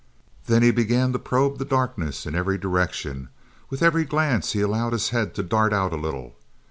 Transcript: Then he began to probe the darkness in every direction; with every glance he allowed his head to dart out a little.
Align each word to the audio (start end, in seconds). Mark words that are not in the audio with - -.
Then 0.47 0.63
he 0.63 0.71
began 0.71 1.13
to 1.13 1.19
probe 1.19 1.59
the 1.59 1.63
darkness 1.63 2.25
in 2.25 2.33
every 2.33 2.57
direction; 2.57 3.29
with 3.69 3.83
every 3.83 4.03
glance 4.03 4.53
he 4.53 4.61
allowed 4.61 4.93
his 4.93 5.09
head 5.09 5.35
to 5.35 5.43
dart 5.43 5.73
out 5.73 5.93
a 5.93 5.95
little. 5.95 6.33